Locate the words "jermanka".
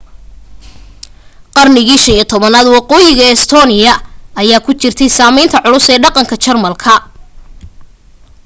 6.43-6.93